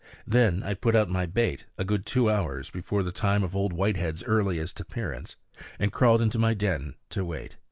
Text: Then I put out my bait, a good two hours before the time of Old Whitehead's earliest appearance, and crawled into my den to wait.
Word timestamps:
Then 0.25 0.63
I 0.63 0.73
put 0.73 0.95
out 0.95 1.09
my 1.11 1.27
bait, 1.27 1.65
a 1.77 1.83
good 1.85 2.07
two 2.07 2.27
hours 2.27 2.71
before 2.71 3.03
the 3.03 3.11
time 3.11 3.43
of 3.43 3.55
Old 3.55 3.71
Whitehead's 3.71 4.23
earliest 4.23 4.79
appearance, 4.79 5.35
and 5.77 5.91
crawled 5.93 6.23
into 6.23 6.39
my 6.39 6.55
den 6.55 6.95
to 7.11 7.23
wait. 7.23 7.57